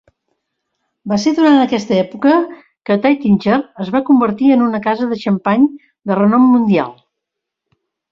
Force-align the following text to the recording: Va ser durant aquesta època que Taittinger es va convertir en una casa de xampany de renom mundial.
Va 1.11 1.17
ser 1.23 1.33
durant 1.39 1.57
aquesta 1.65 1.93
època 1.97 2.31
que 2.89 2.97
Taittinger 3.03 3.57
es 3.85 3.91
va 3.97 4.01
convertir 4.07 4.49
en 4.55 4.63
una 4.69 4.81
casa 4.87 5.11
de 5.13 5.19
xampany 5.25 5.69
de 6.13 6.19
renom 6.21 6.49
mundial. 6.55 6.91